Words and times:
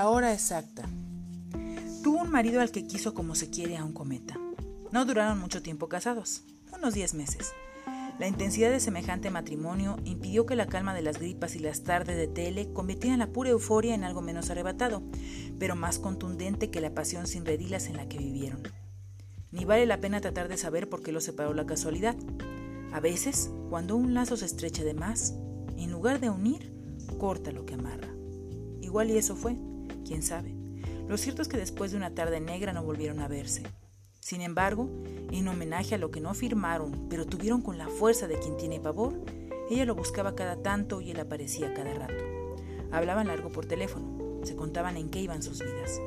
la 0.00 0.08
hora 0.08 0.32
exacta. 0.32 0.88
Tuvo 2.02 2.22
un 2.22 2.30
marido 2.30 2.62
al 2.62 2.70
que 2.70 2.86
quiso 2.86 3.12
como 3.12 3.34
se 3.34 3.50
quiere 3.50 3.76
a 3.76 3.84
un 3.84 3.92
cometa. 3.92 4.40
No 4.92 5.04
duraron 5.04 5.38
mucho 5.38 5.60
tiempo 5.60 5.90
casados, 5.90 6.42
unos 6.72 6.94
10 6.94 7.12
meses. 7.12 7.52
La 8.18 8.26
intensidad 8.26 8.70
de 8.70 8.80
semejante 8.80 9.28
matrimonio 9.28 9.98
impidió 10.06 10.46
que 10.46 10.56
la 10.56 10.68
calma 10.68 10.94
de 10.94 11.02
las 11.02 11.18
gripas 11.18 11.54
y 11.54 11.58
las 11.58 11.82
tardes 11.82 12.16
de 12.16 12.28
tele 12.28 12.72
convirtieran 12.72 13.18
la 13.18 13.26
pura 13.26 13.50
euforia 13.50 13.94
en 13.94 14.04
algo 14.04 14.22
menos 14.22 14.48
arrebatado, 14.48 15.02
pero 15.58 15.76
más 15.76 15.98
contundente 15.98 16.70
que 16.70 16.80
la 16.80 16.94
pasión 16.94 17.26
sin 17.26 17.44
redilas 17.44 17.86
en 17.88 17.98
la 17.98 18.08
que 18.08 18.16
vivieron. 18.16 18.62
Ni 19.50 19.66
vale 19.66 19.84
la 19.84 20.00
pena 20.00 20.22
tratar 20.22 20.48
de 20.48 20.56
saber 20.56 20.88
por 20.88 21.02
qué 21.02 21.12
los 21.12 21.24
separó 21.24 21.52
la 21.52 21.66
casualidad. 21.66 22.16
A 22.90 23.00
veces, 23.00 23.50
cuando 23.68 23.96
un 23.96 24.14
lazo 24.14 24.38
se 24.38 24.46
estrecha 24.46 24.82
de 24.82 24.94
más, 24.94 25.34
en 25.76 25.92
lugar 25.92 26.20
de 26.20 26.30
unir, 26.30 26.72
corta 27.18 27.52
lo 27.52 27.66
que 27.66 27.74
amarra. 27.74 28.08
Igual 28.80 29.10
y 29.10 29.18
eso 29.18 29.36
fue, 29.36 29.58
quién 30.10 30.24
sabe. 30.24 30.52
Lo 31.06 31.16
cierto 31.16 31.40
es 31.40 31.46
que 31.46 31.56
después 31.56 31.92
de 31.92 31.96
una 31.96 32.16
tarde 32.16 32.40
negra 32.40 32.72
no 32.72 32.82
volvieron 32.82 33.20
a 33.20 33.28
verse. 33.28 33.62
Sin 34.18 34.40
embargo, 34.40 34.90
en 35.30 35.46
homenaje 35.46 35.94
a 35.94 35.98
lo 35.98 36.10
que 36.10 36.20
no 36.20 36.34
firmaron, 36.34 37.06
pero 37.08 37.26
tuvieron 37.26 37.62
con 37.62 37.78
la 37.78 37.86
fuerza 37.86 38.26
de 38.26 38.36
quien 38.40 38.56
tiene 38.56 38.80
pavor, 38.80 39.14
ella 39.70 39.84
lo 39.84 39.94
buscaba 39.94 40.34
cada 40.34 40.56
tanto 40.56 41.00
y 41.00 41.12
él 41.12 41.20
aparecía 41.20 41.72
cada 41.74 41.94
rato. 41.94 42.24
Hablaban 42.90 43.28
largo 43.28 43.50
por 43.50 43.66
teléfono, 43.66 44.40
se 44.42 44.56
contaban 44.56 44.96
en 44.96 45.10
qué 45.10 45.20
iban 45.20 45.44
sus 45.44 45.60
vidas. 45.60 46.00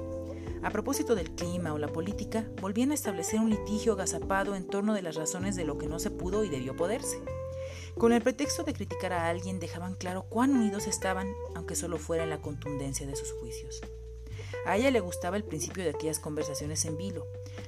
A 0.63 0.69
propósito 0.69 1.15
del 1.15 1.31
clima 1.31 1.73
o 1.73 1.77
la 1.77 1.87
política, 1.87 2.45
volvían 2.59 2.91
a 2.91 2.95
establecer 2.95 3.39
un 3.39 3.51
litigio 3.51 3.93
agazapado 3.93 4.53
en 4.53 4.67
torno 4.67 4.93
de 4.93 5.01
las 5.01 5.15
razones 5.15 5.55
de 5.55 5.63
lo 5.63 5.77
que 5.77 5.87
no 5.87 5.97
se 5.99 6.11
pudo 6.11 6.43
y 6.43 6.49
debió 6.49 6.75
poderse. 6.75 7.21
Con 7.97 8.11
el 8.11 8.21
pretexto 8.21 8.63
de 8.63 8.73
criticar 8.73 9.13
a 9.13 9.29
alguien 9.29 9.59
dejaban 9.59 9.95
claro 9.95 10.25
cuán 10.27 10.51
unidos 10.55 10.87
estaban, 10.87 11.27
aunque 11.55 11.75
solo 11.75 11.97
fuera 11.97 12.23
en 12.23 12.31
la 12.31 12.41
contundencia 12.41 13.05
de 13.05 13.15
sus 13.15 13.31
juicios. 13.33 13.81
A 14.65 14.77
ella 14.77 14.91
le 14.91 14.99
gustaba 14.99 15.37
el 15.37 15.43
principio 15.43 15.83
de 15.83 15.91
aquellas 15.91 16.19
conversaciones 16.19 16.85
en 16.85 16.97
vilo. 16.97 17.27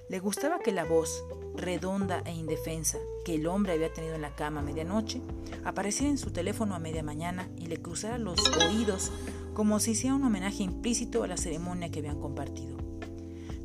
Le 0.10 0.20
gustaba 0.20 0.60
que 0.60 0.72
la 0.72 0.86
voz, 0.86 1.24
redonda 1.56 2.22
e 2.26 2.34
indefensa, 2.34 2.98
que 3.24 3.36
el 3.36 3.48
hombre 3.48 3.74
había 3.74 3.94
tenido 3.94 4.16
en 4.16 4.22
la 4.22 4.36
cama 4.36 4.62
a 4.62 4.64
medianoche, 4.64 5.22
apareciera 5.64 6.10
en 6.10 6.18
su 6.18 6.32
teléfono 6.32 6.76
a 6.76 6.80
media 6.80 7.04
mañana 7.04 7.50
y 7.58 7.68
le 7.68 7.78
cruzara 7.78 8.18
los 8.18 8.40
oídos 8.58 9.12
como 9.54 9.80
si 9.80 9.92
hiciera 9.92 10.16
un 10.16 10.24
homenaje 10.24 10.64
implícito 10.64 11.24
a 11.24 11.28
la 11.28 11.38
ceremonia 11.38 11.90
que 11.90 12.00
habían 12.00 12.20
compartido. 12.20 12.78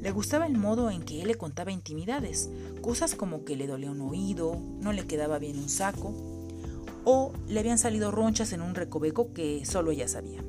Le 0.01 0.13
gustaba 0.13 0.47
el 0.47 0.57
modo 0.57 0.91
en 0.91 1.03
que 1.03 1.21
él 1.21 1.29
le 1.29 1.35
contaba 1.35 1.73
intimidades, 1.73 2.49
cosas 2.81 3.15
como 3.15 3.45
que 3.45 3.57
le 3.57 3.67
dolía 3.67 3.91
un 3.91 4.01
oído, 4.01 4.57
no 4.81 4.93
le 4.93 5.07
quedaba 5.07 5.39
bien 5.39 5.59
un 5.59 5.69
saco, 5.69 6.15
o 7.05 7.33
le 7.49 7.61
habían 7.61 7.79
salido 7.79 8.11
ronchas 8.11 8.53
en 8.53 8.63
un 8.63 8.75
recoveco 8.75 9.33
que 9.33 9.65
solo 9.65 9.91
ella 9.91 10.09
sabía. 10.09 10.45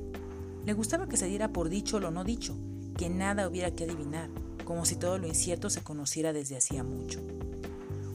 Le 0.64 0.72
gustaba 0.74 1.08
que 1.08 1.16
se 1.16 1.26
diera 1.26 1.52
por 1.52 1.68
dicho 1.68 1.98
lo 1.98 2.10
no 2.10 2.24
dicho, 2.24 2.56
que 2.96 3.10
nada 3.10 3.48
hubiera 3.48 3.70
que 3.72 3.84
adivinar, 3.84 4.28
como 4.64 4.84
si 4.84 4.96
todo 4.96 5.18
lo 5.18 5.26
incierto 5.26 5.70
se 5.70 5.82
conociera 5.82 6.32
desde 6.32 6.56
hacía 6.56 6.84
mucho. 6.84 7.20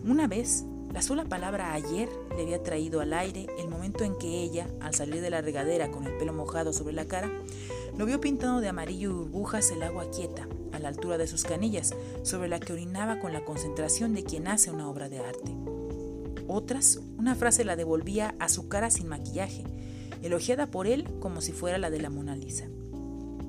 Una 0.06 0.28
vez, 0.28 0.64
la 0.94 1.02
sola 1.02 1.26
palabra 1.26 1.74
ayer 1.74 2.10
le 2.36 2.44
había 2.44 2.64
traído 2.64 3.02
al 3.02 3.14
aire 3.14 3.48
el 3.60 3.68
momento 3.68 4.04
en 4.04 4.18
que 4.18 4.42
ella, 4.42 4.68
al 4.80 4.94
salir 4.94 5.22
de 5.22 5.30
la 5.30 5.42
regadera 5.42 5.92
con 5.92 6.06
el 6.06 6.18
pelo 6.18 6.34
mojado 6.34 6.72
sobre 6.72 6.94
la 6.94 7.06
cara, 7.06 7.30
lo 7.98 8.06
vio 8.06 8.22
pintado 8.22 8.62
de 8.62 8.70
amarillo 8.70 9.10
y 9.10 9.14
burbujas 9.14 9.72
el 9.72 9.84
agua 9.84 10.10
quieta, 10.10 10.48
a 10.72 10.80
la 10.80 10.88
altura 10.88 11.18
de 11.18 11.28
sus 11.28 11.44
canillas, 11.44 11.94
sobre 12.24 12.48
la 12.48 12.60
que 12.60 12.74
orinaba 12.74 13.20
con 13.20 13.34
la 13.34 13.44
concentración 13.44 14.14
de 14.14 14.24
quien 14.24 14.48
hace 14.48 14.72
una 14.72 14.90
obra 14.90 15.10
de 15.10 15.20
arte. 15.20 15.67
Otras, 16.48 17.00
una 17.18 17.36
frase 17.36 17.66
la 17.66 17.76
devolvía 17.76 18.36
a 18.40 18.50
su 18.50 18.68
cara 18.70 18.90
sin 18.90 19.08
maquillaje, 19.08 19.64
elogiada 20.22 20.68
por 20.68 20.88
él 20.88 21.06
como 21.20 21.42
si 21.42 21.52
fuera 21.52 21.78
la 21.78 21.90
de 21.90 22.00
la 22.00 22.10
Mona 22.10 22.36
Lisa. 22.36 22.68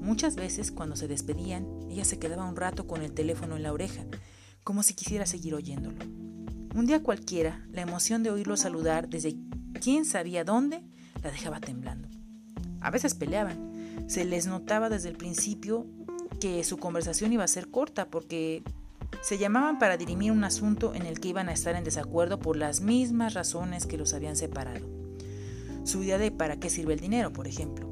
Muchas 0.01 0.37
veces, 0.37 0.73
cuando 0.73 0.97
se 0.97 1.09
despedían, 1.09 1.67
ella 1.91 2.05
se 2.05 2.19
quedaba 2.19 2.49
un 2.49 2.57
rato 2.57 2.87
con 2.87 3.03
el 3.03 3.13
teléfono 3.13 3.57
en 3.57 3.63
la 3.63 3.73
oreja, 3.73 4.05
como 4.65 4.83
si 4.83 4.95
quisiera 4.95 5.27
seguir 5.27 5.55
oyéndolo. 5.55 5.99
Un 6.75 6.87
día 6.87 7.03
cualquiera, 7.03 7.67
la 7.71 7.83
emoción 7.83 8.23
de 8.23 8.31
oírlo 8.31 8.57
saludar 8.57 9.09
desde 9.09 9.37
quién 9.81 10.05
sabía 10.05 10.45
dónde 10.45 10.83
la 11.23 11.31
dejaba 11.31 11.61
temblando. 11.61 12.09
A 12.81 12.91
veces 12.91 13.15
peleaban. 13.15 14.07
Se 14.07 14.25
les 14.25 14.47
notaba 14.47 14.89
desde 14.89 15.09
el 15.09 15.17
principio 15.17 15.87
que 16.41 16.63
su 16.65 16.77
conversación 16.77 17.33
iba 17.33 17.45
a 17.45 17.49
ser 17.49 17.69
corta 17.69 18.09
porque 18.09 18.63
se 19.23 19.39
llamaban 19.39 19.79
para 19.79 19.97
dirimir 19.97 20.33
un 20.33 20.45
asunto 20.45 20.95
en 20.95 21.05
el 21.07 21.21
que 21.21 21.29
iban 21.29 21.49
a 21.49 21.53
estar 21.53 21.75
en 21.75 21.85
desacuerdo 21.85 22.39
por 22.39 22.57
las 22.57 22.81
mismas 22.81 23.35
razones 23.35 23.87
que 23.87 23.99
los 23.99 24.15
habían 24.15 24.37
separado. 24.37 24.87
Su 25.85 26.03
idea 26.03 26.19
de 26.19 26.31
para 26.31 26.59
qué 26.59 26.71
sirve 26.71 26.95
el 26.95 27.01
dinero, 27.01 27.33
por 27.33 27.47
ejemplo. 27.47 27.89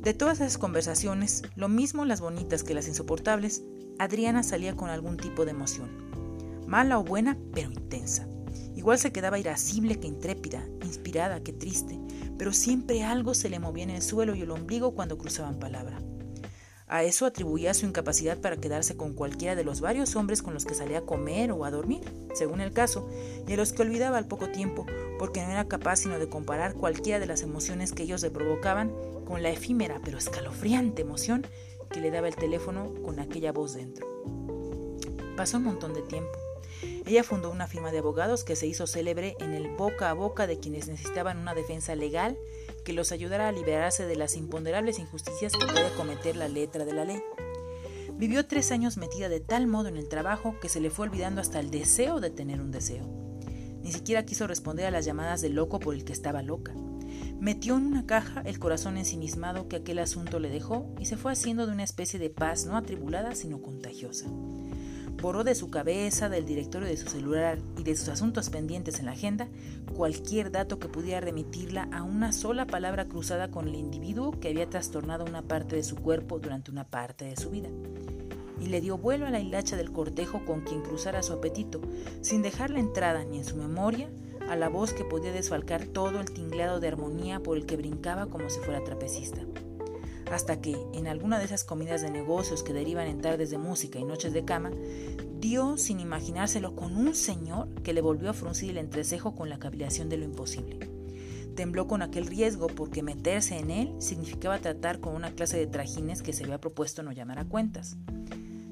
De 0.00 0.14
todas 0.14 0.40
esas 0.40 0.58
conversaciones, 0.58 1.42
lo 1.56 1.68
mismo 1.68 2.04
las 2.04 2.20
bonitas 2.20 2.62
que 2.62 2.74
las 2.74 2.88
insoportables, 2.88 3.62
Adriana 3.98 4.42
salía 4.42 4.76
con 4.76 4.90
algún 4.90 5.16
tipo 5.16 5.44
de 5.44 5.52
emoción. 5.52 5.88
Mala 6.66 6.98
o 6.98 7.04
buena, 7.04 7.38
pero 7.52 7.70
intensa. 7.70 8.26
Igual 8.74 8.98
se 8.98 9.12
quedaba 9.12 9.38
irascible 9.38 10.00
que 10.00 10.08
intrépida, 10.08 10.66
inspirada 10.84 11.42
que 11.42 11.52
triste, 11.52 11.98
pero 12.36 12.52
siempre 12.52 13.04
algo 13.04 13.34
se 13.34 13.48
le 13.48 13.60
movía 13.60 13.84
en 13.84 13.90
el 13.90 14.02
suelo 14.02 14.34
y 14.34 14.42
el 14.42 14.50
ombligo 14.50 14.94
cuando 14.94 15.16
cruzaban 15.16 15.58
palabra. 15.58 16.00
A 16.94 17.02
eso 17.02 17.26
atribuía 17.26 17.74
su 17.74 17.86
incapacidad 17.86 18.38
para 18.38 18.56
quedarse 18.56 18.96
con 18.96 19.14
cualquiera 19.14 19.56
de 19.56 19.64
los 19.64 19.80
varios 19.80 20.14
hombres 20.14 20.42
con 20.42 20.54
los 20.54 20.64
que 20.64 20.76
salía 20.76 20.98
a 20.98 21.04
comer 21.04 21.50
o 21.50 21.64
a 21.64 21.72
dormir, 21.72 22.02
según 22.34 22.60
el 22.60 22.72
caso, 22.72 23.10
y 23.48 23.52
a 23.52 23.56
los 23.56 23.72
que 23.72 23.82
olvidaba 23.82 24.16
al 24.16 24.28
poco 24.28 24.50
tiempo, 24.50 24.86
porque 25.18 25.42
no 25.42 25.50
era 25.50 25.66
capaz 25.66 25.96
sino 25.96 26.20
de 26.20 26.28
comparar 26.28 26.74
cualquiera 26.74 27.18
de 27.18 27.26
las 27.26 27.42
emociones 27.42 27.90
que 27.90 28.04
ellos 28.04 28.22
le 28.22 28.30
provocaban 28.30 28.92
con 29.26 29.42
la 29.42 29.50
efímera 29.50 30.00
pero 30.04 30.18
escalofriante 30.18 31.02
emoción 31.02 31.44
que 31.90 32.00
le 32.00 32.12
daba 32.12 32.28
el 32.28 32.36
teléfono 32.36 32.94
con 33.02 33.18
aquella 33.18 33.50
voz 33.50 33.74
dentro. 33.74 34.06
Pasó 35.36 35.56
un 35.56 35.64
montón 35.64 35.94
de 35.94 36.02
tiempo. 36.02 36.43
Ella 37.06 37.22
fundó 37.22 37.50
una 37.50 37.66
firma 37.66 37.92
de 37.92 37.98
abogados 37.98 38.44
que 38.44 38.56
se 38.56 38.66
hizo 38.66 38.86
célebre 38.86 39.36
en 39.38 39.52
el 39.52 39.68
boca 39.76 40.08
a 40.08 40.14
boca 40.14 40.46
de 40.46 40.58
quienes 40.58 40.88
necesitaban 40.88 41.38
una 41.38 41.54
defensa 41.54 41.94
legal 41.94 42.38
que 42.82 42.94
los 42.94 43.12
ayudara 43.12 43.48
a 43.48 43.52
liberarse 43.52 44.06
de 44.06 44.16
las 44.16 44.36
imponderables 44.36 44.98
injusticias 44.98 45.52
que 45.52 45.66
puede 45.66 45.92
cometer 45.96 46.34
la 46.34 46.48
letra 46.48 46.86
de 46.86 46.94
la 46.94 47.04
ley. 47.04 47.22
Vivió 48.14 48.46
tres 48.46 48.70
años 48.72 48.96
metida 48.96 49.28
de 49.28 49.40
tal 49.40 49.66
modo 49.66 49.88
en 49.88 49.98
el 49.98 50.08
trabajo 50.08 50.56
que 50.62 50.70
se 50.70 50.80
le 50.80 50.88
fue 50.88 51.06
olvidando 51.06 51.42
hasta 51.42 51.60
el 51.60 51.70
deseo 51.70 52.20
de 52.20 52.30
tener 52.30 52.62
un 52.62 52.70
deseo. 52.70 53.04
Ni 53.82 53.92
siquiera 53.92 54.24
quiso 54.24 54.46
responder 54.46 54.86
a 54.86 54.90
las 54.90 55.04
llamadas 55.04 55.42
de 55.42 55.50
loco 55.50 55.80
por 55.80 55.94
el 55.94 56.06
que 56.06 56.12
estaba 56.14 56.40
loca. 56.40 56.72
Metió 57.38 57.76
en 57.76 57.84
una 57.84 58.06
caja 58.06 58.40
el 58.46 58.58
corazón 58.58 58.96
ensimismado 58.96 59.68
que 59.68 59.76
aquel 59.76 59.98
asunto 59.98 60.38
le 60.38 60.48
dejó 60.48 60.86
y 60.98 61.04
se 61.04 61.18
fue 61.18 61.32
haciendo 61.32 61.66
de 61.66 61.72
una 61.72 61.84
especie 61.84 62.18
de 62.18 62.30
paz 62.30 62.64
no 62.64 62.78
atribulada 62.78 63.34
sino 63.34 63.60
contagiosa 63.60 64.26
borró 65.24 65.42
de 65.42 65.54
su 65.54 65.70
cabeza, 65.70 66.28
del 66.28 66.44
directorio 66.44 66.86
de 66.86 66.98
su 66.98 67.08
celular 67.08 67.58
y 67.78 67.82
de 67.82 67.96
sus 67.96 68.10
asuntos 68.10 68.50
pendientes 68.50 68.98
en 68.98 69.06
la 69.06 69.12
agenda 69.12 69.48
cualquier 69.96 70.52
dato 70.52 70.78
que 70.78 70.88
pudiera 70.88 71.22
remitirla 71.22 71.88
a 71.92 72.02
una 72.02 72.30
sola 72.30 72.66
palabra 72.66 73.06
cruzada 73.06 73.50
con 73.50 73.66
el 73.66 73.74
individuo 73.74 74.38
que 74.38 74.50
había 74.50 74.68
trastornado 74.68 75.24
una 75.24 75.40
parte 75.40 75.76
de 75.76 75.82
su 75.82 75.96
cuerpo 75.96 76.40
durante 76.40 76.70
una 76.70 76.84
parte 76.84 77.24
de 77.24 77.36
su 77.36 77.48
vida. 77.48 77.70
Y 78.60 78.66
le 78.66 78.82
dio 78.82 78.98
vuelo 78.98 79.26
a 79.26 79.30
la 79.30 79.40
hilacha 79.40 79.78
del 79.78 79.92
cortejo 79.92 80.44
con 80.44 80.60
quien 80.60 80.82
cruzara 80.82 81.22
su 81.22 81.32
apetito, 81.32 81.80
sin 82.20 82.42
dejarle 82.42 82.78
entrada 82.78 83.24
ni 83.24 83.38
en 83.38 83.44
su 83.46 83.56
memoria 83.56 84.10
a 84.50 84.56
la 84.56 84.68
voz 84.68 84.92
que 84.92 85.06
podía 85.06 85.32
desfalcar 85.32 85.86
todo 85.86 86.20
el 86.20 86.32
tinglado 86.32 86.80
de 86.80 86.88
armonía 86.88 87.40
por 87.40 87.56
el 87.56 87.64
que 87.64 87.78
brincaba 87.78 88.26
como 88.26 88.50
si 88.50 88.60
fuera 88.60 88.84
trapecista 88.84 89.40
hasta 90.30 90.60
que, 90.60 90.76
en 90.94 91.06
alguna 91.06 91.38
de 91.38 91.44
esas 91.44 91.64
comidas 91.64 92.02
de 92.02 92.10
negocios 92.10 92.62
que 92.62 92.72
derivan 92.72 93.06
en 93.06 93.20
tardes 93.20 93.50
de 93.50 93.58
música 93.58 93.98
y 93.98 94.04
noches 94.04 94.32
de 94.32 94.44
cama, 94.44 94.70
dio 95.40 95.76
sin 95.76 96.00
imaginárselo 96.00 96.74
con 96.74 96.96
un 96.96 97.14
señor 97.14 97.68
que 97.82 97.92
le 97.92 98.00
volvió 98.00 98.30
a 98.30 98.34
fruncir 98.34 98.70
el 98.70 98.78
entrecejo 98.78 99.34
con 99.34 99.48
la 99.48 99.58
cavilación 99.58 100.08
de 100.08 100.16
lo 100.16 100.24
imposible. 100.24 100.90
Tembló 101.54 101.86
con 101.86 102.02
aquel 102.02 102.26
riesgo 102.26 102.66
porque 102.66 103.02
meterse 103.02 103.58
en 103.58 103.70
él 103.70 103.94
significaba 103.98 104.58
tratar 104.58 105.00
con 105.00 105.14
una 105.14 105.32
clase 105.32 105.56
de 105.56 105.66
trajines 105.66 106.22
que 106.22 106.32
se 106.32 106.44
había 106.44 106.60
propuesto 106.60 107.02
no 107.02 107.12
llamar 107.12 107.38
a 107.38 107.44
cuentas. 107.44 107.96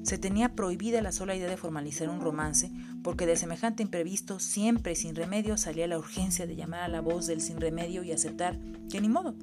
Se 0.03 0.17
tenía 0.17 0.53
prohibida 0.53 1.01
la 1.01 1.13
sola 1.13 1.33
idea 1.33 1.49
de 1.49 1.55
formalizar 1.55 2.09
un 2.09 2.19
romance, 2.19 2.69
porque 3.03 3.25
de 3.25 3.37
semejante 3.37 3.83
imprevisto 3.83 4.39
siempre 4.39 4.95
sin 4.95 5.15
remedio 5.15 5.55
salía 5.55 5.87
la 5.87 5.97
urgencia 5.97 6.45
de 6.45 6.57
llamar 6.57 6.81
a 6.81 6.89
la 6.89 6.99
voz 6.99 7.25
del 7.25 7.39
sin 7.39 7.61
remedio 7.61 8.03
y 8.03 8.11
aceptar 8.11 8.59
que 8.89 8.99
ni 8.99 9.07
modo, 9.07 9.33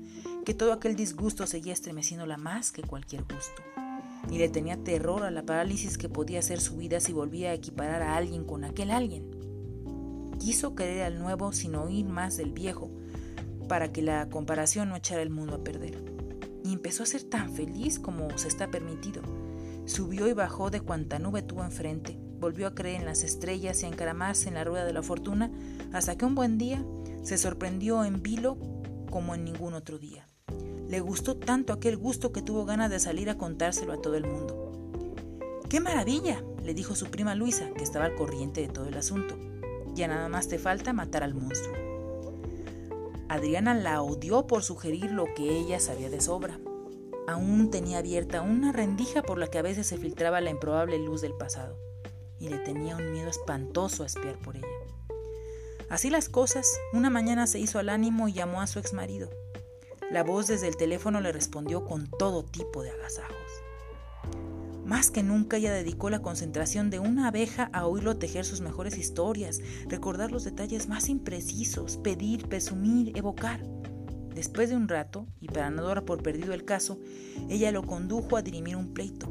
que 0.45 0.55
todo 0.55 0.73
aquel 0.73 0.97
disgusto 0.97 1.47
seguía 1.47 1.73
estremeciéndola 1.73 2.37
más 2.37 2.73
que 2.73 2.83
cualquier 2.83 3.23
gusto. 3.23 3.63
Y 4.31 4.39
le 4.39 4.49
tenía 4.49 4.83
terror 4.83 5.23
a 5.25 5.31
la 5.31 5.45
parálisis 5.45 5.99
que 5.99 6.09
podía 6.09 6.43
ser 6.43 6.61
su 6.61 6.77
vida 6.77 7.01
si 7.01 7.13
volvía 7.13 7.51
a 7.51 7.55
equiparar 7.55 8.03
a 8.03 8.17
alguien 8.17 8.45
con 8.45 8.65
aquel 8.65 8.91
alguien. 8.91 9.31
Quiso 10.39 10.75
querer 10.75 11.03
al 11.03 11.19
nuevo 11.19 11.53
sin 11.53 11.75
oír 11.75 12.07
más 12.07 12.37
del 12.37 12.53
viejo, 12.53 12.91
para 13.69 13.93
que 13.93 14.03
la 14.03 14.29
comparación 14.29 14.89
no 14.89 14.97
echara 14.97 15.23
el 15.23 15.31
mundo 15.31 15.57
a 15.57 15.65
perder. 15.65 16.03
Y 16.65 16.73
empezó 16.73 17.03
a 17.03 17.07
ser 17.07 17.23
tan 17.25 17.53
feliz 17.53 17.99
como 17.99 18.37
se 18.37 18.49
está 18.49 18.71
permitido 18.71 19.23
Subió 19.91 20.29
y 20.29 20.35
bajó 20.35 20.71
de 20.71 20.81
cuanta 20.81 21.19
nube 21.19 21.43
tuvo 21.43 21.65
enfrente, 21.65 22.17
volvió 22.39 22.69
a 22.69 22.77
creer 22.77 23.01
en 23.01 23.07
las 23.07 23.25
estrellas 23.25 23.83
y 23.83 23.87
a 23.87 23.89
encaramarse 23.89 24.49
en 24.49 24.55
la 24.55 24.63
rueda 24.63 24.85
de 24.85 24.93
la 24.93 25.03
fortuna, 25.03 25.51
hasta 25.93 26.17
que 26.17 26.25
un 26.25 26.37
buen 26.37 26.59
día 26.59 26.85
se 27.25 27.37
sorprendió 27.39 28.05
en 28.05 28.23
vilo 28.23 28.57
como 29.11 29.35
en 29.35 29.45
ningún 29.45 29.75
otro 29.75 29.99
día. 29.99 30.30
Le 30.89 31.01
gustó 31.01 31.37
tanto 31.37 31.73
aquel 31.73 31.97
gusto 31.97 32.33
que 32.33 32.43
tuvo 32.43 32.65
ganas 32.65 32.91
de 32.91 33.01
salir 33.01 33.31
a 33.31 33.39
contárselo 33.39 33.93
a 33.93 34.03
todo 34.03 34.17
el 34.17 34.27
mundo. 34.27 34.73
¡Qué 35.69 35.81
maravilla! 35.81 36.43
le 36.65 36.75
dijo 36.75 36.95
su 36.95 37.07
prima 37.07 37.35
Luisa, 37.35 37.71
que 37.77 37.85
estaba 37.85 38.05
al 38.05 38.17
corriente 38.17 38.61
de 38.61 38.69
todo 38.69 38.87
el 38.87 38.97
asunto. 38.97 39.37
Ya 39.95 40.09
nada 40.09 40.29
más 40.29 40.49
te 40.49 40.59
falta 40.59 40.93
matar 40.93 41.23
al 41.23 41.35
monstruo. 41.35 41.77
Adriana 43.29 43.75
la 43.75 44.03
odió 44.03 44.49
por 44.49 44.65
sugerir 44.65 45.13
lo 45.13 45.27
que 45.35 45.57
ella 45.57 45.79
sabía 45.79 46.11
de 46.11 46.21
sobra. 46.21 46.59
Aún 47.29 47.71
tenía 47.71 47.99
abierta 47.99 48.43
una 48.43 48.73
rendija 48.73 49.23
por 49.23 49.39
la 49.39 49.47
que 49.47 49.59
a 49.59 49.63
veces 49.63 49.87
se 49.87 49.99
filtraba 49.99 50.41
la 50.41 50.51
improbable 50.51 50.99
luz 50.99 51.21
del 51.21 51.35
pasado, 51.35 51.79
y 52.41 52.49
le 52.49 52.59
tenía 52.59 52.97
un 52.97 53.13
miedo 53.13 53.29
espantoso 53.29 54.03
a 54.03 54.07
espiar 54.07 54.37
por 54.39 54.57
ella. 54.57 54.67
Así 55.89 56.11
las 56.11 56.29
cosas, 56.29 56.69
una 56.93 57.11
mañana 57.11 57.47
se 57.47 57.61
hizo 57.61 57.79
al 57.79 57.89
ánimo 57.89 58.29
y 58.29 58.33
llamó 58.33 58.61
a 58.61 58.67
su 58.67 58.81
exmarido. 58.81 59.31
La 60.11 60.25
voz 60.25 60.49
desde 60.49 60.67
el 60.67 60.77
teléfono 60.77 61.21
le 61.21 61.31
respondió 61.31 61.85
con 61.85 62.09
todo 62.19 62.45
tipo 62.45 62.83
de 62.83 62.91
agasajos. 62.91 63.37
Más 64.85 65.13
que 65.13 65.23
nunca 65.23 65.57
ella 65.57 65.73
dedicó 65.73 66.11
la 66.11 66.21
concentración 66.21 66.91
de 66.91 66.99
una 66.99 67.29
abeja 67.29 67.71
a 67.73 67.87
oírlo 67.87 68.17
tejer 68.17 68.45
sus 68.45 68.61
mejores 68.61 68.99
historias, 68.99 69.61
recordar 69.87 70.33
los 70.33 70.43
detalles 70.43 70.89
más 70.89 71.09
imprecisos, 71.09 71.97
pedir, 71.97 72.49
presumir, 72.49 73.17
evocar. 73.17 73.63
Después 74.35 74.69
de 74.69 74.75
un 74.75 74.89
rato, 74.89 75.29
y 75.41 75.47
para 75.47 75.71
no 75.71 76.05
por 76.05 76.25
perdido 76.25 76.55
el 76.55 76.65
caso, 76.65 76.99
ella 77.49 77.71
lo 77.71 77.85
condujo 77.85 78.37
a 78.37 78.43
dirimir 78.43 78.75
un 78.75 78.93
pleito. 78.93 79.29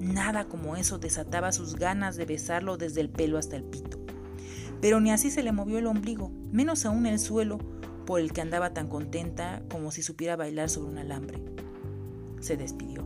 Nada 0.00 0.48
como 0.48 0.74
eso 0.74 0.98
desataba 0.98 1.52
sus 1.52 1.76
ganas 1.76 2.16
de 2.16 2.24
besarlo 2.24 2.76
desde 2.76 3.00
el 3.00 3.10
pelo 3.10 3.38
hasta 3.38 3.54
el 3.54 3.62
pito 3.62 4.06
pero 4.80 5.00
ni 5.00 5.10
así 5.10 5.30
se 5.30 5.42
le 5.42 5.52
movió 5.52 5.78
el 5.78 5.86
ombligo, 5.86 6.30
menos 6.52 6.84
aún 6.84 7.06
el 7.06 7.18
suelo 7.18 7.58
por 8.06 8.20
el 8.20 8.32
que 8.32 8.40
andaba 8.40 8.72
tan 8.72 8.88
contenta 8.88 9.62
como 9.68 9.90
si 9.90 10.02
supiera 10.02 10.36
bailar 10.36 10.70
sobre 10.70 10.90
un 10.90 10.98
alambre. 10.98 11.42
Se 12.40 12.56
despidió. 12.56 13.04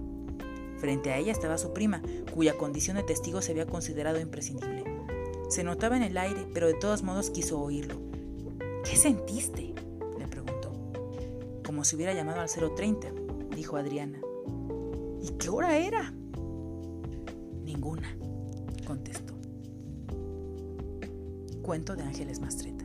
Frente 0.79 1.11
a 1.11 1.19
ella 1.19 1.33
estaba 1.33 1.59
su 1.59 1.73
prima, 1.73 2.03
cuya 2.35 2.57
condición 2.57 2.97
de 2.97 3.03
testigo 3.03 3.43
se 3.43 3.53
había 3.53 3.67
considerado 3.67 4.21
imprescindible. 4.21 4.85
Se 5.49 5.65
notaba 5.65 5.97
en 5.97 6.05
el 6.05 6.17
aire, 6.17 6.47
pero 6.55 6.69
de 6.69 6.75
todos 6.75 7.03
modos 7.03 7.31
quiso 7.31 7.61
oírlo. 7.61 7.97
¿Qué 8.85 8.97
sentiste? 8.97 9.75
le 10.19 10.27
preguntó. 10.29 10.73
Como 11.65 11.85
si 11.85 11.97
hubiera 11.97 12.15
llamado 12.15 12.41
al 12.41 12.49
030, 12.49 13.09
dijo 13.57 13.77
Adriana. 13.77 14.21
¿Y 15.23 15.31
qué 15.33 15.49
hora 15.49 15.77
era? 15.77 16.15
Ninguna, 17.65 18.17
contestó. 18.87 19.35
Cuento 21.63 21.97
de 21.97 22.03
Ángeles 22.05 22.41
Mastreta. 22.41 22.80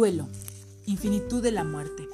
Duelo. 0.00 0.30
Infinitud 0.86 1.42
de 1.42 1.52
la 1.52 1.62
muerte. 1.62 2.08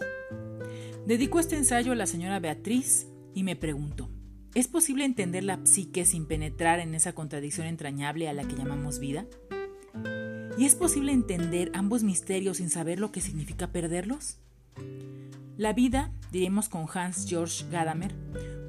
Dedico 1.06 1.38
este 1.38 1.56
ensayo 1.56 1.92
a 1.92 1.94
la 1.94 2.08
señora 2.08 2.40
Beatriz 2.40 3.06
y 3.32 3.44
me 3.44 3.54
pregunto, 3.54 4.10
¿es 4.56 4.66
posible 4.66 5.04
entender 5.04 5.44
la 5.44 5.64
psique 5.64 6.04
sin 6.04 6.26
penetrar 6.26 6.80
en 6.80 6.96
esa 6.96 7.12
contradicción 7.12 7.68
entrañable 7.68 8.28
a 8.28 8.32
la 8.32 8.42
que 8.42 8.56
llamamos 8.56 8.98
vida? 8.98 9.26
¿Y 10.58 10.64
es 10.64 10.74
posible 10.74 11.12
entender 11.12 11.70
ambos 11.74 12.02
misterios 12.02 12.56
sin 12.56 12.70
saber 12.70 12.98
lo 12.98 13.12
que 13.12 13.20
significa 13.20 13.70
perderlos? 13.70 14.38
La 15.56 15.72
vida, 15.72 16.10
diremos 16.32 16.68
con 16.68 16.86
Hans 16.92 17.28
Georg 17.28 17.70
Gadamer, 17.70 18.16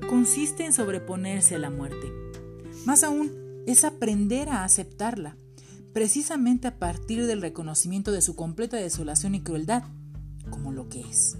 consiste 0.08 0.64
en 0.64 0.74
sobreponerse 0.74 1.56
a 1.56 1.58
la 1.58 1.72
muerte. 1.72 2.14
Más 2.86 3.04
aún, 3.04 3.64
es 3.66 3.84
aprender 3.84 4.50
a 4.50 4.64
aceptarla, 4.64 5.38
precisamente 5.98 6.68
a 6.68 6.78
partir 6.78 7.26
del 7.26 7.42
reconocimiento 7.42 8.12
de 8.12 8.22
su 8.22 8.36
completa 8.36 8.78
desolación 8.78 9.34
y 9.34 9.42
crueldad, 9.42 9.82
como 10.52 10.72
lo 10.72 10.90
que 10.90 11.02
es. 11.02 11.38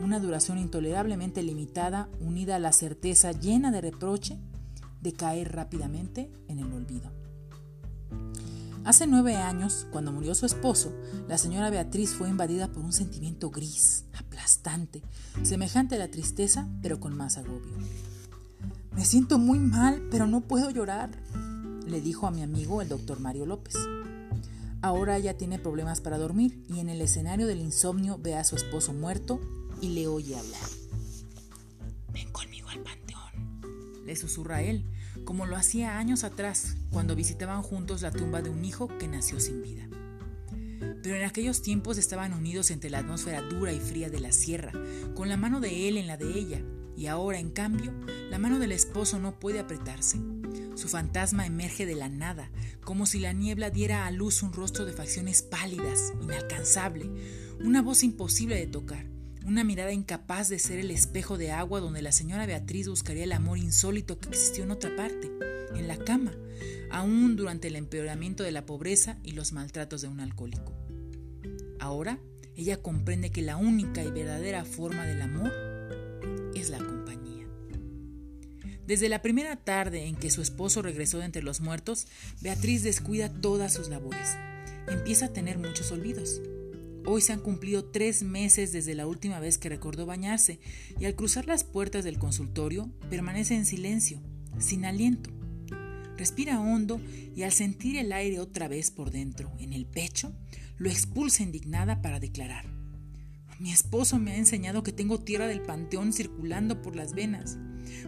Una 0.00 0.20
duración 0.20 0.58
intolerablemente 0.58 1.42
limitada 1.42 2.08
unida 2.20 2.54
a 2.54 2.60
la 2.60 2.70
certeza 2.70 3.32
llena 3.32 3.72
de 3.72 3.80
reproche 3.80 4.38
de 5.00 5.12
caer 5.12 5.56
rápidamente 5.56 6.30
en 6.46 6.60
el 6.60 6.72
olvido. 6.72 7.10
Hace 8.84 9.08
nueve 9.08 9.34
años, 9.34 9.88
cuando 9.90 10.12
murió 10.12 10.36
su 10.36 10.46
esposo, 10.46 10.94
la 11.26 11.36
señora 11.36 11.68
Beatriz 11.70 12.10
fue 12.10 12.28
invadida 12.28 12.68
por 12.68 12.84
un 12.84 12.92
sentimiento 12.92 13.50
gris, 13.50 14.04
aplastante, 14.16 15.02
semejante 15.42 15.96
a 15.96 15.98
la 15.98 16.12
tristeza, 16.12 16.68
pero 16.80 17.00
con 17.00 17.16
más 17.16 17.38
agobio. 17.38 17.76
Me 18.94 19.04
siento 19.04 19.40
muy 19.40 19.58
mal, 19.58 20.00
pero 20.12 20.28
no 20.28 20.42
puedo 20.42 20.70
llorar, 20.70 21.10
le 21.86 22.00
dijo 22.00 22.26
a 22.26 22.30
mi 22.30 22.42
amigo 22.42 22.82
el 22.82 22.88
doctor 22.88 23.20
Mario 23.20 23.46
López. 23.46 23.76
Ahora 24.82 25.16
ella 25.16 25.36
tiene 25.36 25.58
problemas 25.58 26.00
para 26.00 26.18
dormir 26.18 26.62
y 26.68 26.80
en 26.80 26.88
el 26.88 27.00
escenario 27.00 27.46
del 27.46 27.60
insomnio 27.60 28.18
ve 28.18 28.34
a 28.34 28.44
su 28.44 28.56
esposo 28.56 28.92
muerto 28.92 29.40
y 29.80 29.90
le 29.90 30.06
oye 30.06 30.36
hablar. 30.36 30.68
Ven 32.12 32.30
conmigo 32.32 32.68
al 32.68 32.80
panteón, 32.80 34.04
le 34.04 34.16
susurra 34.16 34.62
él, 34.62 34.84
como 35.24 35.46
lo 35.46 35.56
hacía 35.56 35.98
años 35.98 36.24
atrás, 36.24 36.76
cuando 36.90 37.16
visitaban 37.16 37.62
juntos 37.62 38.02
la 38.02 38.10
tumba 38.10 38.42
de 38.42 38.50
un 38.50 38.64
hijo 38.64 38.88
que 38.98 39.08
nació 39.08 39.40
sin 39.40 39.62
vida. 39.62 39.88
Pero 41.02 41.16
en 41.16 41.24
aquellos 41.24 41.62
tiempos 41.62 41.98
estaban 41.98 42.32
unidos 42.32 42.70
entre 42.70 42.90
la 42.90 42.98
atmósfera 42.98 43.42
dura 43.42 43.72
y 43.72 43.80
fría 43.80 44.10
de 44.10 44.20
la 44.20 44.32
sierra, 44.32 44.72
con 45.14 45.28
la 45.28 45.36
mano 45.36 45.60
de 45.60 45.88
él 45.88 45.96
en 45.96 46.06
la 46.06 46.16
de 46.16 46.38
ella, 46.38 46.60
y 46.96 47.06
ahora, 47.06 47.38
en 47.38 47.50
cambio, 47.50 47.92
la 48.30 48.38
mano 48.38 48.58
del 48.58 48.72
esposo 48.72 49.18
no 49.18 49.38
puede 49.38 49.60
apretarse. 49.60 50.18
Su 50.76 50.88
fantasma 50.88 51.46
emerge 51.46 51.86
de 51.86 51.94
la 51.94 52.10
nada, 52.10 52.50
como 52.84 53.06
si 53.06 53.18
la 53.18 53.32
niebla 53.32 53.70
diera 53.70 54.06
a 54.06 54.10
luz 54.10 54.42
un 54.42 54.52
rostro 54.52 54.84
de 54.84 54.92
facciones 54.92 55.40
pálidas, 55.40 56.12
inalcanzable, 56.22 57.10
una 57.64 57.80
voz 57.80 58.02
imposible 58.02 58.56
de 58.56 58.66
tocar, 58.66 59.06
una 59.46 59.64
mirada 59.64 59.92
incapaz 59.92 60.50
de 60.50 60.58
ser 60.58 60.78
el 60.78 60.90
espejo 60.90 61.38
de 61.38 61.50
agua 61.50 61.80
donde 61.80 62.02
la 62.02 62.12
señora 62.12 62.44
Beatriz 62.44 62.88
buscaría 62.88 63.24
el 63.24 63.32
amor 63.32 63.56
insólito 63.56 64.18
que 64.18 64.28
existió 64.28 64.64
en 64.64 64.70
otra 64.70 64.94
parte, 64.94 65.30
en 65.74 65.88
la 65.88 65.96
cama, 65.96 66.32
aún 66.90 67.36
durante 67.36 67.68
el 67.68 67.76
empeoramiento 67.76 68.42
de 68.42 68.52
la 68.52 68.66
pobreza 68.66 69.18
y 69.22 69.32
los 69.32 69.52
maltratos 69.52 70.02
de 70.02 70.08
un 70.08 70.20
alcohólico. 70.20 70.74
Ahora 71.80 72.18
ella 72.54 72.82
comprende 72.82 73.30
que 73.30 73.40
la 73.40 73.56
única 73.56 74.04
y 74.04 74.10
verdadera 74.10 74.64
forma 74.66 75.06
del 75.06 75.22
amor 75.22 75.52
es 76.54 76.68
la. 76.68 76.95
Desde 78.86 79.08
la 79.08 79.20
primera 79.20 79.56
tarde 79.56 80.06
en 80.06 80.14
que 80.14 80.30
su 80.30 80.42
esposo 80.42 80.80
regresó 80.80 81.18
de 81.18 81.24
entre 81.24 81.42
los 81.42 81.60
muertos, 81.60 82.06
Beatriz 82.40 82.84
descuida 82.84 83.28
todas 83.28 83.74
sus 83.74 83.88
labores. 83.88 84.36
Empieza 84.86 85.26
a 85.26 85.32
tener 85.32 85.58
muchos 85.58 85.90
olvidos. 85.90 86.40
Hoy 87.04 87.20
se 87.20 87.32
han 87.32 87.40
cumplido 87.40 87.84
tres 87.84 88.22
meses 88.22 88.72
desde 88.72 88.94
la 88.94 89.06
última 89.06 89.40
vez 89.40 89.58
que 89.58 89.68
recordó 89.68 90.06
bañarse 90.06 90.60
y 91.00 91.04
al 91.04 91.16
cruzar 91.16 91.46
las 91.46 91.64
puertas 91.64 92.04
del 92.04 92.18
consultorio 92.18 92.88
permanece 93.10 93.56
en 93.56 93.66
silencio, 93.66 94.20
sin 94.58 94.84
aliento. 94.84 95.30
Respira 96.16 96.60
hondo 96.60 97.00
y 97.34 97.42
al 97.42 97.52
sentir 97.52 97.96
el 97.96 98.12
aire 98.12 98.38
otra 98.38 98.68
vez 98.68 98.92
por 98.92 99.10
dentro, 99.10 99.52
en 99.58 99.72
el 99.72 99.86
pecho, 99.86 100.32
lo 100.78 100.90
expulsa 100.90 101.42
indignada 101.42 102.02
para 102.02 102.20
declarar. 102.20 102.66
Mi 103.58 103.72
esposo 103.72 104.18
me 104.18 104.32
ha 104.32 104.36
enseñado 104.36 104.82
que 104.82 104.92
tengo 104.92 105.18
tierra 105.20 105.48
del 105.48 105.62
panteón 105.62 106.12
circulando 106.12 106.82
por 106.82 106.94
las 106.94 107.14
venas. 107.14 107.58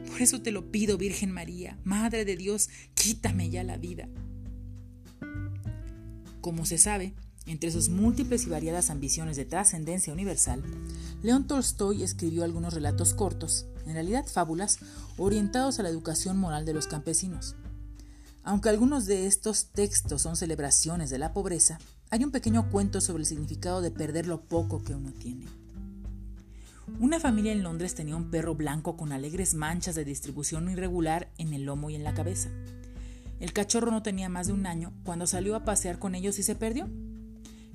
Por 0.09 0.23
eso 0.23 0.43
te 0.43 0.53
lo 0.53 0.71
pido, 0.71 0.99
Virgen 0.99 1.31
María, 1.31 1.79
Madre 1.85 2.25
de 2.25 2.37
Dios, 2.37 2.69
quítame 2.95 3.51
ya 3.51 3.65
la 3.65 3.77
vida. 3.77 4.09
Como 6.41 6.65
se 6.67 6.79
sabe, 6.79 7.15
entre 7.47 7.71
sus 7.73 7.89
múltiples 7.89 8.47
y 8.47 8.51
variadas 8.51 8.91
ambiciones 8.91 9.37
de 9.37 9.45
trascendencia 9.45 10.13
universal, 10.13 10.63
León 11.23 11.47
Tolstoy 11.47 12.03
escribió 12.03 12.45
algunos 12.45 12.75
relatos 12.75 13.15
cortos, 13.15 13.67
en 13.87 13.95
realidad 13.95 14.27
fábulas, 14.27 14.79
orientados 15.17 15.79
a 15.79 15.83
la 15.83 15.89
educación 15.89 16.37
moral 16.39 16.67
de 16.67 16.75
los 16.75 16.87
campesinos. 16.87 17.57
Aunque 18.45 18.69
algunos 18.69 19.07
de 19.07 19.27
estos 19.27 19.67
textos 19.73 20.23
son 20.23 20.37
celebraciones 20.37 21.11
de 21.11 21.19
la 21.19 21.33
pobreza, 21.33 21.79
hay 22.11 22.25
un 22.25 22.31
pequeño 22.31 22.71
cuento 22.71 23.01
sobre 23.01 23.23
el 23.23 23.27
significado 23.27 23.81
de 23.81 23.91
perder 23.91 24.27
lo 24.27 24.43
poco 24.43 24.83
que 24.83 24.95
uno 24.95 25.13
tiene. 25.13 25.47
Una 27.01 27.21
familia 27.21 27.53
en 27.53 27.63
Londres 27.63 27.95
tenía 27.95 28.17
un 28.17 28.31
perro 28.31 28.55
blanco 28.55 28.97
con 28.97 29.13
alegres 29.13 29.55
manchas 29.55 29.95
de 29.95 30.05
distribución 30.05 30.69
irregular 30.71 31.31
en 31.39 31.53
el 31.53 31.65
lomo 31.65 31.91
y 31.91 31.95
en 31.95 32.05
la 32.05 32.15
cabeza. 32.15 32.51
El 33.41 33.53
cachorro 33.53 33.91
no 33.91 34.03
tenía 34.03 34.29
más 34.29 34.49
de 34.49 34.53
un 34.53 34.67
año 34.67 34.93
cuando 35.05 35.27
salió 35.27 35.55
a 35.55 35.65
pasear 35.65 35.99
con 35.99 36.15
ellos 36.15 36.39
y 36.39 36.43
se 36.43 36.57
perdió. 36.57 36.89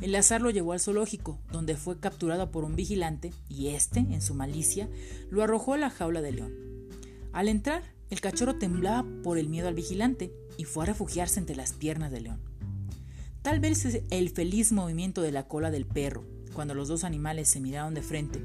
El 0.01 0.13
azar 0.15 0.41
lo 0.41 0.50
llevó 0.50 0.74
al 0.74 0.82
zoológico, 0.82 1.39
donde 1.51 1.77
fue 1.77 2.00
capturado 2.00 2.51
por 2.51 2.65
un 2.65 2.75
vigilante 2.75 3.32
y 3.48 3.70
éste, 3.70 4.00
en 4.00 4.22
su 4.22 4.36
malicia, 4.36 4.89
lo 5.29 5.41
arrojó 5.41 5.74
a 5.74 5.77
la 5.77 5.89
jaula 5.89 6.22
de 6.22 6.32
león. 6.34 6.53
Al 7.32 7.48
entrar, 7.48 7.84
el 8.10 8.20
cachorro 8.20 8.55
temblaba 8.55 9.08
por 9.24 9.38
el 9.38 9.48
miedo 9.48 9.70
al 9.70 9.75
vigilante 9.75 10.34
y 10.58 10.65
fue 10.65 10.84
a 10.84 10.88
refugiarse 10.88 11.39
entre 11.39 11.55
las 11.55 11.72
piernas 11.72 12.12
del 12.12 12.24
león. 12.24 12.39
Tal 13.41 13.60
vez 13.60 14.01
el 14.10 14.29
feliz 14.29 14.72
movimiento 14.72 15.22
de 15.22 15.32
la 15.32 15.48
cola 15.48 15.72
del 15.72 15.86
perro, 15.86 16.25
cuando 16.53 16.74
los 16.74 16.89
dos 16.89 17.03
animales 17.03 17.50
se 17.50 17.60
miraron 17.60 17.93
de 17.93 18.01
frente, 18.01 18.41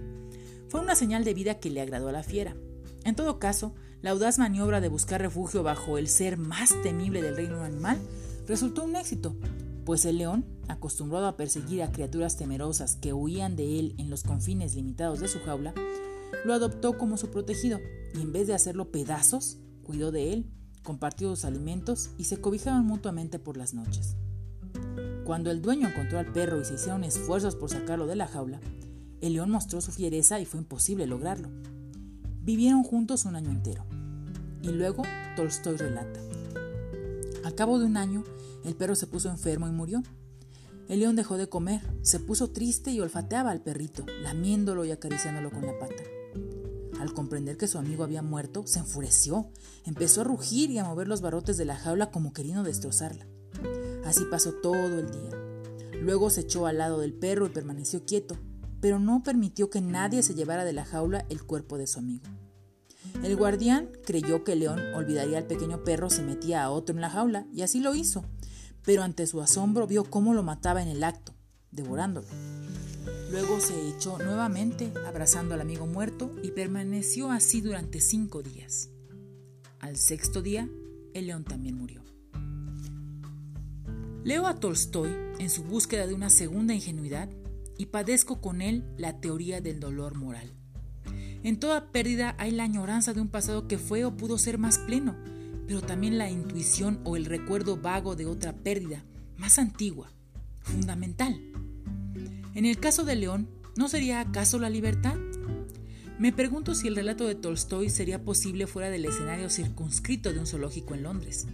fue 0.68 0.80
una 0.80 0.94
señal 0.94 1.24
de 1.24 1.34
vida 1.34 1.58
que 1.58 1.70
le 1.70 1.80
agradó 1.80 2.08
a 2.08 2.12
la 2.12 2.22
fiera. 2.22 2.56
En 3.04 3.14
todo 3.14 3.38
caso, 3.38 3.74
la 4.02 4.10
audaz 4.10 4.38
maniobra 4.38 4.80
de 4.80 4.88
buscar 4.88 5.20
refugio 5.20 5.62
bajo 5.62 5.98
el 5.98 6.08
ser 6.08 6.36
más 6.36 6.74
temible 6.82 7.22
del 7.22 7.36
reino 7.36 7.62
animal 7.62 7.98
resultó 8.46 8.84
un 8.84 8.96
éxito, 8.96 9.36
pues 9.84 10.04
el 10.04 10.18
león, 10.18 10.44
acostumbrado 10.68 11.26
a 11.26 11.36
perseguir 11.36 11.82
a 11.82 11.90
criaturas 11.90 12.36
temerosas 12.36 12.96
que 12.96 13.12
huían 13.12 13.56
de 13.56 13.78
él 13.78 13.94
en 13.98 14.10
los 14.10 14.22
confines 14.22 14.74
limitados 14.74 15.20
de 15.20 15.28
su 15.28 15.40
jaula, 15.40 15.74
lo 16.44 16.54
adoptó 16.54 16.98
como 16.98 17.16
su 17.16 17.30
protegido 17.30 17.80
y 18.14 18.20
en 18.20 18.32
vez 18.32 18.46
de 18.46 18.54
hacerlo 18.54 18.90
pedazos, 18.90 19.58
cuidó 19.82 20.12
de 20.12 20.32
él, 20.32 20.50
compartió 20.82 21.28
sus 21.30 21.44
alimentos 21.44 22.10
y 22.18 22.24
se 22.24 22.40
cobijaban 22.40 22.86
mutuamente 22.86 23.38
por 23.38 23.56
las 23.56 23.74
noches. 23.74 24.16
Cuando 25.24 25.50
el 25.50 25.60
dueño 25.60 25.88
encontró 25.88 26.18
al 26.18 26.32
perro 26.32 26.60
y 26.60 26.64
se 26.64 26.74
hicieron 26.74 27.04
esfuerzos 27.04 27.56
por 27.56 27.70
sacarlo 27.70 28.06
de 28.06 28.16
la 28.16 28.26
jaula, 28.26 28.60
el 29.20 29.34
león 29.34 29.50
mostró 29.50 29.80
su 29.80 29.92
fiereza 29.92 30.40
y 30.40 30.44
fue 30.44 30.60
imposible 30.60 31.06
lograrlo. 31.06 31.48
Vivieron 32.42 32.82
juntos 32.82 33.24
un 33.24 33.36
año 33.36 33.50
entero. 33.50 33.84
Y 34.62 34.68
luego 34.68 35.02
Tolstoy 35.36 35.76
relata. 35.76 36.20
Al 37.44 37.54
cabo 37.54 37.78
de 37.78 37.86
un 37.86 37.96
año, 37.96 38.24
el 38.64 38.74
perro 38.74 38.94
se 38.94 39.06
puso 39.06 39.30
enfermo 39.30 39.68
y 39.68 39.72
murió. 39.72 40.02
El 40.88 41.00
león 41.00 41.16
dejó 41.16 41.36
de 41.36 41.48
comer, 41.48 41.82
se 42.02 42.18
puso 42.18 42.50
triste 42.50 42.90
y 42.90 43.00
olfateaba 43.00 43.50
al 43.50 43.60
perrito, 43.60 44.06
lamiéndolo 44.22 44.84
y 44.84 44.90
acariciándolo 44.90 45.50
con 45.50 45.66
la 45.66 45.78
pata. 45.78 46.02
Al 46.98 47.12
comprender 47.12 47.56
que 47.56 47.68
su 47.68 47.78
amigo 47.78 48.04
había 48.04 48.22
muerto, 48.22 48.66
se 48.66 48.80
enfureció, 48.80 49.50
empezó 49.84 50.22
a 50.22 50.24
rugir 50.24 50.70
y 50.70 50.78
a 50.78 50.84
mover 50.84 51.06
los 51.06 51.20
barrotes 51.20 51.56
de 51.56 51.64
la 51.64 51.76
jaula 51.76 52.10
como 52.10 52.32
queriendo 52.32 52.62
destrozarla. 52.62 53.26
Así 54.04 54.24
pasó 54.30 54.52
todo 54.54 54.98
el 54.98 55.10
día. 55.10 55.30
Luego 56.00 56.30
se 56.30 56.40
echó 56.40 56.66
al 56.66 56.78
lado 56.78 56.98
del 57.00 57.12
perro 57.12 57.46
y 57.46 57.50
permaneció 57.50 58.04
quieto, 58.04 58.36
pero 58.80 58.98
no 58.98 59.22
permitió 59.22 59.70
que 59.70 59.80
nadie 59.80 60.22
se 60.22 60.34
llevara 60.34 60.64
de 60.64 60.72
la 60.72 60.84
jaula 60.84 61.24
el 61.28 61.42
cuerpo 61.42 61.78
de 61.78 61.86
su 61.86 61.98
amigo. 61.98 62.24
El 63.22 63.36
guardián 63.36 63.90
creyó 64.04 64.44
que 64.44 64.52
el 64.52 64.60
león 64.60 64.80
olvidaría 64.94 65.38
al 65.38 65.46
pequeño 65.46 65.82
perro 65.82 66.10
si 66.10 66.22
metía 66.22 66.62
a 66.62 66.70
otro 66.70 66.94
en 66.94 67.00
la 67.00 67.10
jaula, 67.10 67.46
y 67.52 67.62
así 67.62 67.80
lo 67.80 67.94
hizo, 67.94 68.24
pero 68.84 69.02
ante 69.02 69.26
su 69.26 69.40
asombro 69.40 69.86
vio 69.86 70.04
cómo 70.04 70.34
lo 70.34 70.42
mataba 70.42 70.82
en 70.82 70.88
el 70.88 71.02
acto, 71.02 71.34
devorándolo. 71.70 72.26
Luego 73.30 73.60
se 73.60 73.88
echó 73.88 74.18
nuevamente 74.18 74.92
abrazando 75.06 75.54
al 75.54 75.60
amigo 75.60 75.86
muerto 75.86 76.34
y 76.42 76.52
permaneció 76.52 77.30
así 77.30 77.60
durante 77.60 78.00
cinco 78.00 78.42
días. 78.42 78.90
Al 79.80 79.96
sexto 79.96 80.40
día, 80.42 80.68
el 81.14 81.26
león 81.26 81.44
también 81.44 81.76
murió. 81.76 82.02
Leo 84.24 84.46
a 84.46 84.54
Tolstoy 84.54 85.10
en 85.38 85.50
su 85.50 85.62
búsqueda 85.64 86.06
de 86.06 86.14
una 86.14 86.30
segunda 86.30 86.74
ingenuidad 86.74 87.28
y 87.78 87.86
padezco 87.86 88.42
con 88.42 88.60
él 88.60 88.84
la 88.98 89.20
teoría 89.20 89.62
del 89.62 89.80
dolor 89.80 90.14
moral. 90.16 90.52
En 91.42 91.58
toda 91.58 91.92
pérdida 91.92 92.34
hay 92.38 92.50
la 92.50 92.64
añoranza 92.64 93.14
de 93.14 93.20
un 93.20 93.28
pasado 93.28 93.68
que 93.68 93.78
fue 93.78 94.04
o 94.04 94.16
pudo 94.16 94.36
ser 94.36 94.58
más 94.58 94.78
pleno, 94.78 95.16
pero 95.66 95.80
también 95.80 96.18
la 96.18 96.28
intuición 96.28 97.00
o 97.04 97.16
el 97.16 97.24
recuerdo 97.24 97.76
vago 97.76 98.16
de 98.16 98.26
otra 98.26 98.52
pérdida, 98.52 99.04
más 99.36 99.58
antigua, 99.58 100.12
fundamental. 100.62 101.40
En 102.54 102.66
el 102.66 102.78
caso 102.78 103.04
de 103.04 103.14
León, 103.14 103.48
¿no 103.76 103.88
sería 103.88 104.20
acaso 104.20 104.58
la 104.58 104.68
libertad? 104.68 105.14
Me 106.18 106.32
pregunto 106.32 106.74
si 106.74 106.88
el 106.88 106.96
relato 106.96 107.26
de 107.26 107.36
Tolstoy 107.36 107.90
sería 107.90 108.24
posible 108.24 108.66
fuera 108.66 108.90
del 108.90 109.04
escenario 109.04 109.48
circunscrito 109.48 110.32
de 110.32 110.40
un 110.40 110.46
zoológico 110.46 110.94
en 110.94 111.04
Londres. 111.04 111.46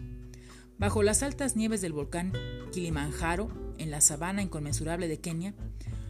Bajo 0.78 1.02
las 1.02 1.22
altas 1.22 1.54
nieves 1.54 1.82
del 1.82 1.92
volcán 1.92 2.32
Kilimanjaro, 2.72 3.50
en 3.76 3.90
la 3.90 4.00
sabana 4.00 4.42
inconmensurable 4.42 5.06
de 5.06 5.20
Kenia, 5.20 5.54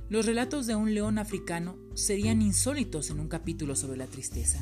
los 0.08 0.26
relatos 0.26 0.66
de 0.66 0.74
un 0.74 0.94
león 0.94 1.18
africano 1.18 1.76
serían 1.94 2.42
insólitos 2.42 3.10
en 3.10 3.20
un 3.20 3.28
capítulo 3.28 3.74
sobre 3.74 3.96
la 3.96 4.06
tristeza. 4.06 4.60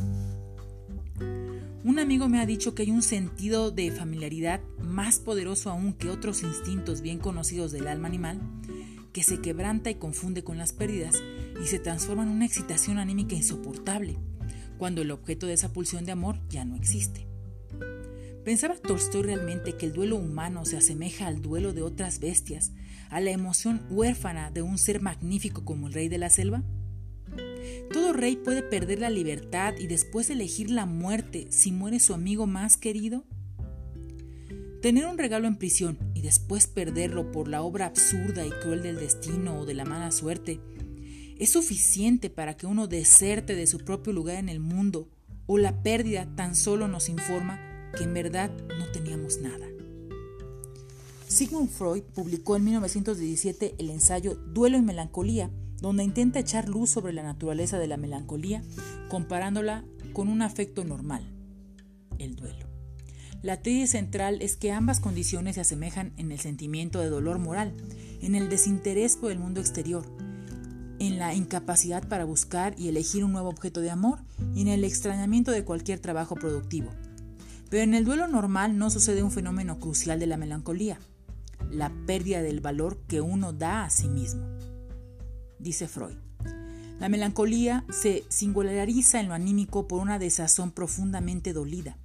Un 1.85 1.99
amigo 1.99 2.29
me 2.29 2.41
ha 2.41 2.47
dicho 2.47 2.75
que 2.75 2.83
hay 2.83 2.93
un 2.93 3.03
sentido 3.03 3.73
de 3.73 3.91
familiaridad 3.91 4.61
más 4.81 5.19
poderoso 5.19 5.69
aún 5.71 5.95
que 5.95 6.11
otros 6.11 6.45
instintos 6.45 7.01
bien 7.01 7.19
conocidos 7.19 7.73
del 7.73 7.89
alma 7.89 8.07
animal, 8.07 8.41
que 9.13 9.25
se 9.25 9.41
quebranta 9.41 9.91
y 9.91 9.97
confunde 9.97 10.45
con 10.45 10.59
las 10.59 10.73
pérdidas 10.73 11.21
y 11.61 11.67
se 11.67 11.81
transforma 11.81 12.23
en 12.23 12.29
una 12.29 12.47
excitación 12.47 12.99
anímica 12.99 13.35
insoportable, 13.35 14.17
cuando 14.79 15.03
el 15.03 15.11
objeto 15.11 15.47
de 15.47 15.55
esa 15.55 15.73
pulsión 15.73 16.05
de 16.05 16.13
amor 16.13 16.39
ya 16.49 16.65
no 16.65 16.77
existe. 16.77 17.32
¿Pensaba 18.45 18.75
Tolstoy 18.75 19.23
realmente 19.23 19.77
que 19.77 19.87
el 19.87 19.93
duelo 19.93 20.17
humano 20.17 20.65
se 20.65 20.77
asemeja 20.77 21.29
al 21.29 21.41
duelo 21.41 21.73
de 21.73 21.83
otras 21.83 22.19
bestias, 22.19 22.73
a 23.09 23.21
la 23.21 23.31
emoción 23.31 23.87
huérfana 23.89 24.51
de 24.51 24.63
un 24.63 24.79
ser 24.79 25.01
magnífico 25.01 25.65
como 25.65 25.87
el 25.87 25.93
rey 25.93 26.09
de 26.09 26.19
la 26.19 26.29
selva? 26.29 26.65
¿Todo 27.93 28.13
rey 28.13 28.35
puede 28.35 28.65
perder 28.65 28.99
la 28.99 29.11
libertad 29.11 29.75
y 29.79 29.87
después 29.87 30.29
elegir 30.29 30.71
la 30.71 30.87
muerte 30.87 31.47
si 31.51 31.71
muere 31.71 32.01
su 32.01 32.15
amigo 32.15 32.49
más 32.49 32.77
querido? 32.77 33.25
Tener 34.81 35.07
un 35.07 35.19
regalo 35.19 35.47
en 35.47 35.55
prisión 35.55 35.97
y 36.13 36.23
después 36.23 36.67
perderlo 36.67 37.31
por 37.31 37.47
la 37.47 37.63
obra 37.63 37.87
absurda 37.87 38.45
y 38.45 38.51
cruel 38.51 38.83
del 38.83 38.97
destino 38.97 39.61
o 39.61 39.67
de 39.67 39.75
la 39.75 39.85
mala 39.85 40.11
suerte 40.11 40.61
es 41.39 41.51
suficiente 41.51 42.29
para 42.29 42.57
que 42.57 42.67
uno 42.67 42.89
deserte 42.89 43.55
de 43.55 43.69
su 43.69 43.79
propio 43.79 44.13
lugar 44.13 44.39
en 44.39 44.49
el 44.49 44.59
mundo 44.59 45.09
o 45.47 45.59
la 45.59 45.85
pérdida 45.85 46.27
tan 46.35 46.57
solo 46.57 46.89
nos 46.89 47.09
informa 47.09 47.72
que 47.97 48.05
en 48.05 48.15
verdad 48.15 48.51
no 48.79 48.87
teníamos 48.93 49.39
nada. 49.39 49.67
Sigmund 51.29 51.71
Freud 51.71 52.03
publicó 52.15 52.57
en 52.57 52.65
1917 52.65 53.77
el 53.79 53.91
ensayo 53.91 54.35
Duelo 54.35 54.77
y 54.77 54.83
Melancolía, 54.83 55.51
donde 55.81 56.05
intenta 56.05 56.39
echar 56.39 56.69
luz 56.69 56.91
sobre 56.91 57.13
la 57.13 57.23
naturaleza 57.23 57.79
de 57.79 57.87
la 57.87 57.97
melancolía, 57.97 58.63
comparándola 59.09 59.85
con 60.13 60.29
un 60.29 60.43
afecto 60.43 60.85
normal, 60.85 61.27
el 62.19 62.37
duelo. 62.37 62.67
La 63.43 63.57
tesis 63.57 63.91
central 63.91 64.41
es 64.41 64.57
que 64.57 64.71
ambas 64.71 65.01
condiciones 65.01 65.57
se 65.57 65.63
asemejan 65.63 66.13
en 66.17 66.31
el 66.31 66.39
sentimiento 66.39 67.01
de 67.01 67.09
dolor 67.09 67.39
moral, 67.39 67.75
en 68.21 68.37
el 68.37 68.49
desinterés 68.49 69.17
por 69.17 69.33
el 69.33 69.41
mundo 69.41 69.61
exterior, 69.61 70.07
en 71.01 71.19
la 71.19 71.35
incapacidad 71.35 72.07
para 72.07 72.25
buscar 72.25 72.75
y 72.79 72.87
elegir 72.87 73.25
un 73.25 73.33
nuevo 73.33 73.49
objeto 73.49 73.81
de 73.81 73.91
amor 73.91 74.21
y 74.55 74.63
en 74.63 74.69
el 74.69 74.85
extrañamiento 74.85 75.51
de 75.51 75.65
cualquier 75.65 75.99
trabajo 75.99 76.37
productivo. 76.37 76.91
Pero 77.73 77.85
en 77.85 77.95
el 77.95 78.05
duelo 78.05 78.29
normal 78.29 78.77
no 78.77 78.91
sucede 78.91 79.23
un 79.23 79.31
fenómeno 79.31 79.81
crucial 79.81 80.21
de 80.21 80.27
la 80.27 80.37
melancolía, 80.37 80.99
la 81.71 81.91
pérdida 82.07 82.43
del 82.43 82.61
valor 82.61 83.01
que 83.09 83.23
uno 83.23 83.55
da 83.55 83.85
a 83.85 83.89
sí 83.89 84.09
mismo. 84.09 84.43
Dice 85.59 85.89
Freud. 85.89 86.17
La 87.01 87.09
melancolía 87.09 87.87
se 87.89 88.25
singulariza 88.29 89.21
en 89.21 89.29
lo 89.29 89.33
anímico 89.33 89.89
por 89.89 90.03
una 90.03 90.19
desazón 90.19 90.71
profundamente 90.71 91.55
dolida, 91.55 91.97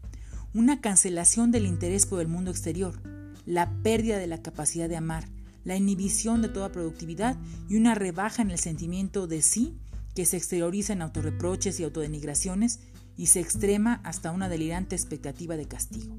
una 0.53 0.79
cancelación 0.79 1.51
del 1.51 1.65
interés 1.65 2.05
por 2.05 2.21
el 2.21 2.29
mundo 2.29 2.49
exterior, 2.49 3.01
la 3.45 3.69
pérdida 3.83 4.19
de 4.19 4.27
la 4.27 4.41
capacidad 4.41 4.87
de 4.87 4.95
amar, 4.95 5.27
la 5.65 5.75
inhibición 5.75 6.41
de 6.41 6.47
toda 6.47 6.71
productividad 6.71 7.35
y 7.67 7.75
una 7.75 7.93
rebaja 7.93 8.41
en 8.41 8.51
el 8.51 8.57
sentimiento 8.57 9.27
de 9.27 9.41
sí 9.41 9.77
que 10.15 10.25
se 10.25 10.37
exterioriza 10.37 10.93
en 10.93 11.01
autorreproches 11.01 11.77
y 11.81 11.83
autodenigraciones 11.83 12.79
y 13.17 13.27
se 13.27 13.39
extrema 13.39 13.99
hasta 14.03 14.31
una 14.31 14.47
delirante 14.47 14.95
expectativa 14.95 15.57
de 15.57 15.67
castigo. 15.67 16.15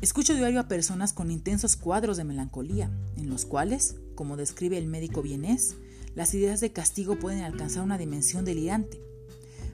Escucho 0.00 0.34
diario 0.34 0.58
a 0.58 0.66
personas 0.66 1.12
con 1.12 1.30
intensos 1.30 1.76
cuadros 1.76 2.16
de 2.16 2.24
melancolía, 2.24 2.90
en 3.16 3.30
los 3.30 3.44
cuales, 3.44 3.94
como 4.16 4.36
describe 4.36 4.76
el 4.76 4.88
médico 4.88 5.22
vienés, 5.22 5.76
las 6.16 6.34
ideas 6.34 6.60
de 6.60 6.72
castigo 6.72 7.18
pueden 7.20 7.44
alcanzar 7.44 7.84
una 7.84 7.98
dimensión 7.98 8.44
delirante. 8.44 9.00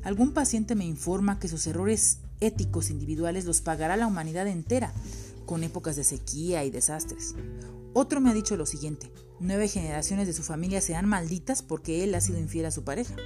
Algún 0.03 0.35
paciente 0.35 0.75
me 0.75 0.85
informa 0.85 1.39
que 1.39 1.49
sus 1.49 1.67
errores 1.67 2.19
éticos 2.41 2.91
individuales 2.91 3.47
los 3.47 3.63
pagará 3.63 3.97
la 3.97 4.07
humanidad 4.07 4.47
entera, 4.47 4.93
con 5.47 5.65
épocas 5.65 5.97
de 5.97 6.05
sequía 6.05 6.63
y 6.65 6.71
desastres. 6.71 7.35
Otro 7.95 8.21
me 8.21 8.29
ha 8.31 8.35
dicho 8.35 8.57
lo 8.57 8.67
siguiente, 8.67 9.11
nueve 9.41 9.67
generaciones 9.67 10.27
de 10.27 10.35
su 10.35 10.43
familia 10.43 10.83
serán 10.83 11.09
malditas 11.09 11.63
porque 11.63 12.05
él 12.05 12.15
ha 12.15 12.21
sido 12.21 12.39
infiel 12.39 12.67
a 12.67 12.71
su 12.71 12.85
pareja. 12.85 13.17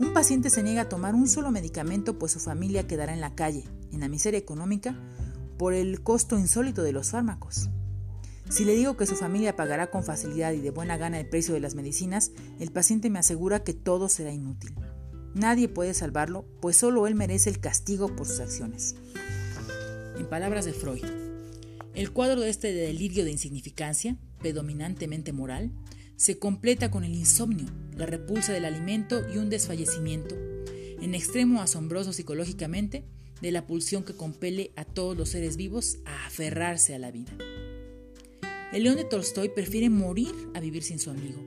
Un 0.00 0.14
paciente 0.14 0.48
se 0.48 0.62
niega 0.62 0.82
a 0.82 0.88
tomar 0.88 1.14
un 1.14 1.28
solo 1.28 1.50
medicamento 1.50 2.18
pues 2.18 2.32
su 2.32 2.40
familia 2.40 2.86
quedará 2.86 3.12
en 3.12 3.20
la 3.20 3.34
calle, 3.34 3.64
en 3.92 4.00
la 4.00 4.08
miseria 4.08 4.38
económica, 4.38 4.98
por 5.58 5.74
el 5.74 6.02
costo 6.02 6.38
insólito 6.38 6.82
de 6.82 6.92
los 6.92 7.10
fármacos. 7.10 7.68
Si 8.48 8.64
le 8.64 8.74
digo 8.74 8.96
que 8.96 9.04
su 9.04 9.14
familia 9.14 9.56
pagará 9.56 9.90
con 9.90 10.02
facilidad 10.02 10.52
y 10.54 10.60
de 10.60 10.70
buena 10.70 10.96
gana 10.96 11.20
el 11.20 11.28
precio 11.28 11.52
de 11.52 11.60
las 11.60 11.74
medicinas, 11.74 12.32
el 12.58 12.72
paciente 12.72 13.10
me 13.10 13.18
asegura 13.18 13.62
que 13.62 13.74
todo 13.74 14.08
será 14.08 14.32
inútil. 14.32 14.74
Nadie 15.34 15.68
puede 15.68 15.92
salvarlo, 15.92 16.46
pues 16.62 16.78
solo 16.78 17.06
él 17.06 17.14
merece 17.14 17.50
el 17.50 17.60
castigo 17.60 18.16
por 18.16 18.26
sus 18.26 18.40
acciones. 18.40 18.96
En 20.16 20.26
palabras 20.30 20.64
de 20.64 20.72
Freud, 20.72 21.04
el 21.94 22.10
cuadro 22.10 22.40
de 22.40 22.48
este 22.48 22.72
delirio 22.72 23.26
de 23.26 23.32
insignificancia, 23.32 24.16
predominantemente 24.38 25.34
moral, 25.34 25.72
se 26.16 26.38
completa 26.38 26.90
con 26.90 27.04
el 27.04 27.14
insomnio, 27.14 27.66
la 28.00 28.06
repulsa 28.06 28.52
del 28.52 28.64
alimento 28.64 29.22
y 29.32 29.36
un 29.36 29.50
desfallecimiento, 29.50 30.34
en 31.00 31.14
extremo 31.14 31.60
asombroso 31.60 32.14
psicológicamente, 32.14 33.04
de 33.42 33.52
la 33.52 33.66
pulsión 33.66 34.04
que 34.04 34.14
compele 34.14 34.72
a 34.74 34.84
todos 34.84 35.16
los 35.16 35.28
seres 35.28 35.56
vivos 35.56 35.98
a 36.06 36.26
aferrarse 36.26 36.94
a 36.94 36.98
la 36.98 37.10
vida. 37.10 37.32
El 38.72 38.84
león 38.84 38.96
de 38.96 39.04
Tolstoy 39.04 39.50
prefiere 39.50 39.90
morir 39.90 40.32
a 40.54 40.60
vivir 40.60 40.82
sin 40.82 40.98
su 40.98 41.10
amigo. 41.10 41.40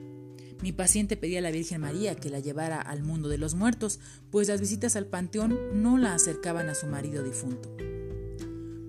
Mi 0.62 0.72
paciente 0.72 1.16
pedía 1.16 1.40
a 1.40 1.42
la 1.42 1.50
Virgen 1.50 1.80
María 1.80 2.14
que 2.14 2.30
la 2.30 2.38
llevara 2.38 2.80
al 2.80 3.02
mundo 3.02 3.28
de 3.28 3.38
los 3.38 3.54
muertos, 3.54 3.98
pues 4.30 4.48
las 4.48 4.60
visitas 4.60 4.94
al 4.94 5.06
panteón 5.06 5.82
no 5.82 5.98
la 5.98 6.14
acercaban 6.14 6.68
a 6.68 6.74
su 6.74 6.86
marido 6.86 7.22
difunto. 7.22 7.76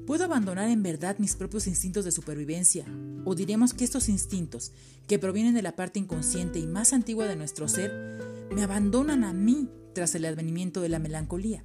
¿Puedo 0.05 0.25
abandonar 0.25 0.69
en 0.69 0.83
verdad 0.83 1.17
mis 1.17 1.35
propios 1.35 1.65
instintos 1.65 2.05
de 2.05 2.11
supervivencia? 2.11 2.85
O 3.23 3.33
diremos 3.33 3.73
que 3.73 3.83
estos 3.83 4.07
instintos, 4.07 4.71
que 5.07 5.17
provienen 5.17 5.55
de 5.55 5.63
la 5.63 5.75
parte 5.75 5.97
inconsciente 5.97 6.59
y 6.59 6.67
más 6.67 6.93
antigua 6.93 7.25
de 7.25 7.35
nuestro 7.35 7.67
ser, 7.67 8.19
me 8.53 8.61
abandonan 8.61 9.23
a 9.23 9.33
mí 9.33 9.67
tras 9.93 10.13
el 10.13 10.25
advenimiento 10.25 10.81
de 10.81 10.89
la 10.89 10.99
melancolía. 10.99 11.63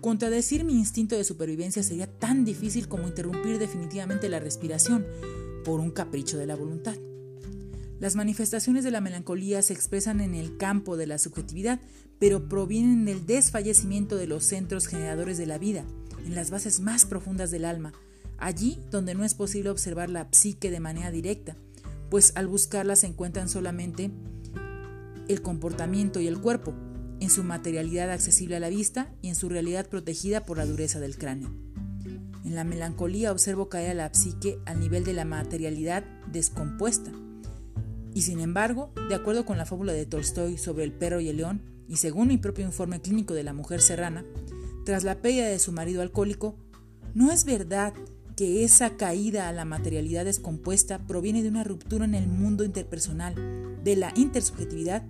Contradecir 0.00 0.64
mi 0.64 0.72
instinto 0.72 1.16
de 1.16 1.22
supervivencia 1.22 1.84
sería 1.84 2.08
tan 2.08 2.44
difícil 2.44 2.88
como 2.88 3.06
interrumpir 3.06 3.60
definitivamente 3.60 4.28
la 4.28 4.40
respiración 4.40 5.06
por 5.64 5.78
un 5.78 5.92
capricho 5.92 6.36
de 6.36 6.46
la 6.46 6.56
voluntad. 6.56 6.96
Las 8.00 8.16
manifestaciones 8.16 8.82
de 8.82 8.90
la 8.90 9.00
melancolía 9.00 9.62
se 9.62 9.72
expresan 9.72 10.20
en 10.20 10.34
el 10.34 10.56
campo 10.56 10.96
de 10.96 11.06
la 11.06 11.18
subjetividad, 11.18 11.80
pero 12.18 12.48
provienen 12.48 13.04
del 13.04 13.24
desfallecimiento 13.24 14.16
de 14.16 14.26
los 14.26 14.44
centros 14.44 14.88
generadores 14.88 15.38
de 15.38 15.46
la 15.46 15.58
vida, 15.58 15.84
en 16.26 16.34
las 16.34 16.50
bases 16.50 16.80
más 16.80 17.04
profundas 17.04 17.50
del 17.50 17.64
alma, 17.64 17.92
allí 18.38 18.78
donde 18.90 19.14
no 19.14 19.24
es 19.24 19.34
posible 19.34 19.70
observar 19.70 20.10
la 20.10 20.28
psique 20.30 20.70
de 20.70 20.80
manera 20.80 21.10
directa, 21.10 21.56
pues 22.10 22.32
al 22.36 22.46
buscarla 22.46 22.96
se 22.96 23.06
encuentran 23.06 23.48
solamente 23.48 24.10
el 25.28 25.42
comportamiento 25.42 26.20
y 26.20 26.26
el 26.26 26.40
cuerpo, 26.40 26.74
en 27.20 27.30
su 27.30 27.42
materialidad 27.42 28.10
accesible 28.10 28.56
a 28.56 28.60
la 28.60 28.68
vista 28.68 29.12
y 29.22 29.28
en 29.28 29.34
su 29.34 29.48
realidad 29.48 29.88
protegida 29.88 30.44
por 30.44 30.56
la 30.56 30.66
dureza 30.66 31.00
del 31.00 31.18
cráneo. 31.18 31.50
En 32.44 32.54
la 32.54 32.64
melancolía 32.64 33.32
observo 33.32 33.68
caer 33.68 33.90
a 33.90 33.94
la 33.94 34.14
psique 34.14 34.58
al 34.64 34.80
nivel 34.80 35.04
de 35.04 35.12
la 35.12 35.24
materialidad 35.24 36.04
descompuesta, 36.32 37.12
y 38.14 38.22
sin 38.22 38.40
embargo, 38.40 38.92
de 39.08 39.14
acuerdo 39.14 39.44
con 39.44 39.58
la 39.58 39.66
fábula 39.66 39.92
de 39.92 40.06
Tolstoy 40.06 40.58
sobre 40.58 40.84
el 40.84 40.92
perro 40.92 41.20
y 41.20 41.28
el 41.28 41.36
león, 41.36 41.62
y 41.88 41.96
según 41.96 42.28
mi 42.28 42.38
propio 42.38 42.64
informe 42.64 43.00
clínico 43.00 43.34
de 43.34 43.44
la 43.44 43.52
mujer 43.52 43.80
serrana, 43.80 44.24
tras 44.88 45.04
la 45.04 45.20
pérdida 45.20 45.46
de 45.46 45.58
su 45.58 45.70
marido 45.70 46.00
alcohólico, 46.00 46.56
no 47.12 47.30
es 47.30 47.44
verdad 47.44 47.92
que 48.36 48.64
esa 48.64 48.96
caída 48.96 49.46
a 49.46 49.52
la 49.52 49.66
materialidad 49.66 50.24
descompuesta 50.24 51.06
proviene 51.06 51.42
de 51.42 51.50
una 51.50 51.62
ruptura 51.62 52.06
en 52.06 52.14
el 52.14 52.26
mundo 52.26 52.64
interpersonal, 52.64 53.34
de 53.84 53.96
la 53.96 54.14
intersubjetividad 54.16 55.02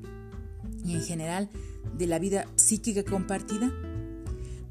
y 0.84 0.94
en 0.94 1.02
general 1.02 1.48
de 1.96 2.08
la 2.08 2.18
vida 2.18 2.48
psíquica 2.56 3.04
compartida? 3.04 3.72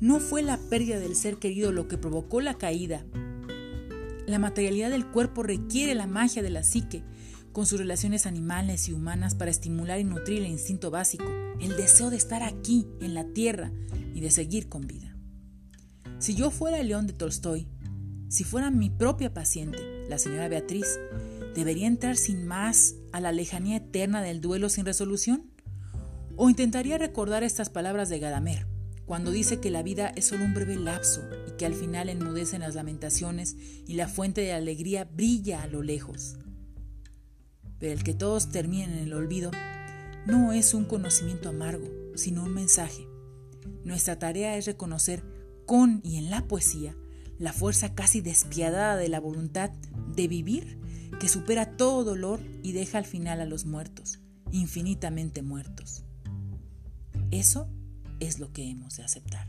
¿No 0.02 0.20
fue 0.20 0.42
la 0.42 0.58
pérdida 0.58 1.00
del 1.00 1.16
ser 1.16 1.38
querido 1.38 1.72
lo 1.72 1.88
que 1.88 1.98
provocó 1.98 2.42
la 2.42 2.56
caída? 2.56 3.06
La 4.26 4.40
materialidad 4.40 4.90
del 4.90 5.08
cuerpo 5.08 5.42
requiere 5.42 5.96
la 5.96 6.06
magia 6.06 6.44
de 6.44 6.50
la 6.50 6.64
psique, 6.64 7.02
con 7.52 7.66
sus 7.66 7.80
relaciones 7.80 8.26
animales 8.26 8.88
y 8.88 8.94
humanas 8.94 9.36
para 9.36 9.52
estimular 9.52 10.00
y 10.00 10.04
nutrir 10.04 10.40
el 10.40 10.48
instinto 10.48 10.92
básico, 10.92 11.26
el 11.60 11.76
deseo 11.76 12.10
de 12.10 12.18
estar 12.18 12.44
aquí, 12.44 12.88
en 13.02 13.14
la 13.14 13.26
tierra, 13.26 13.72
y 14.14 14.20
de 14.20 14.32
seguir 14.32 14.68
con 14.68 14.88
vida. 14.88 15.16
Si 16.20 16.34
yo 16.34 16.50
fuera 16.50 16.80
el 16.80 16.88
león 16.88 17.06
de 17.06 17.14
Tolstoy, 17.14 17.68
si 18.30 18.44
fuera 18.44 18.72
mi 18.72 18.90
propia 18.90 19.34
paciente, 19.34 19.78
la 20.10 20.18
señora 20.18 20.48
Beatriz, 20.48 21.00
¿debería 21.56 21.88
entrar 21.88 22.18
sin 22.18 22.46
más 22.46 22.96
a 23.12 23.22
la 23.22 23.32
lejanía 23.32 23.78
eterna 23.78 24.22
del 24.22 24.42
duelo 24.42 24.70
sin 24.70 24.86
resolución? 24.86 25.52
¿O 26.36 26.50
intentaría 26.50 26.98
recordar 26.98 27.44
estas 27.44 27.70
palabras 27.70 28.10
de 28.10 28.20
Gadamer, 28.20 28.68
cuando 29.06 29.32
dice 29.32 29.60
que 29.60 29.72
la 29.72 29.84
vida 29.84 30.08
es 30.16 30.26
solo 30.26 30.44
un 30.44 30.54
breve 30.54 30.76
lapso 30.76 31.22
y 31.48 31.58
que 31.58 31.66
al 31.66 31.74
final 31.74 32.10
enmudecen 32.10 32.62
las 32.62 32.76
lamentaciones 32.76 33.56
y 33.88 33.94
la 33.94 34.08
fuente 34.08 34.42
de 34.42 34.54
alegría 34.54 35.06
brilla 35.06 35.62
a 35.62 35.68
lo 35.68 35.84
lejos? 35.84 36.38
Pero 37.80 37.94
el 37.94 38.04
que 38.04 38.14
todos 38.14 38.50
terminen 38.50 38.94
en 38.94 39.00
el 39.00 39.14
olvido 39.14 39.52
no 40.26 40.54
es 40.54 40.74
un 40.74 40.86
conocimiento 40.86 41.50
amargo, 41.50 41.88
sino 42.16 42.44
un 42.44 42.54
mensaje. 42.54 43.08
Nuestra 43.84 44.20
tarea 44.20 44.58
es 44.58 44.66
reconocer 44.66 45.24
con 45.66 46.02
y 46.04 46.18
en 46.18 46.30
la 46.30 46.48
poesía 46.48 46.96
la 47.40 47.54
fuerza 47.54 47.94
casi 47.94 48.22
despiadada 48.22 48.96
de 48.96 49.10
la 49.10 49.20
voluntad 49.20 49.72
de 50.16 50.28
vivir 50.28 50.80
que 51.20 51.28
supera 51.28 51.78
todo 51.78 52.04
dolor 52.04 52.40
y 52.64 52.72
deja 52.74 52.98
al 52.98 53.06
final 53.06 53.42
a 53.42 53.46
los 53.46 53.66
muertos, 53.66 54.20
infinitamente 54.52 55.42
muertos. 55.42 56.04
Eso 57.32 57.70
es 58.20 58.40
lo 58.40 58.52
que 58.52 58.70
hemos 58.70 58.98
de 58.98 59.04
aceptar. 59.04 59.48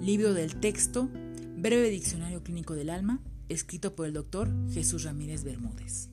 Libro 0.00 0.34
del 0.34 0.56
texto, 0.56 1.08
Breve 1.56 1.90
Diccionario 1.90 2.42
Clínico 2.42 2.74
del 2.74 2.90
Alma, 2.90 3.20
escrito 3.48 3.94
por 3.94 4.06
el 4.06 4.12
doctor 4.12 4.48
Jesús 4.72 5.04
Ramírez 5.04 5.44
Bermúdez. 5.44 6.10